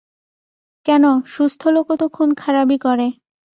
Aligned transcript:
কেন, 0.85 1.03
সুস্থ 1.25 1.61
লোকও 1.67 1.95
তো 1.95 2.05
খুনখারাবি 2.07 2.77
করে। 2.77 3.07